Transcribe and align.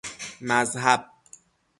مذهب 0.41 1.11